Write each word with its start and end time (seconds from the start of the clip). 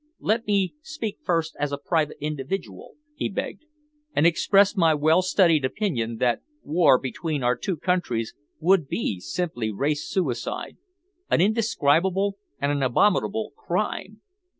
"Let 0.17 0.47
me 0.47 0.73
speak 0.81 1.19
first 1.21 1.55
as 1.59 1.71
a 1.71 1.77
private 1.77 2.17
individual," 2.19 2.95
he 3.13 3.29
begged, 3.29 3.65
"and 4.15 4.25
express 4.25 4.75
my 4.75 4.95
well 4.95 5.21
studied 5.21 5.63
opinion 5.63 6.17
that 6.17 6.41
war 6.63 6.97
between 6.97 7.43
our 7.43 7.55
two 7.55 7.77
countries 7.77 8.33
would 8.59 8.87
be 8.87 9.19
simply 9.19 9.69
race 9.71 10.03
suicide, 10.09 10.77
an 11.29 11.39
indescribable 11.39 12.39
and 12.59 12.71
an 12.71 12.81
abominable 12.81 13.51
crime. 13.55 14.21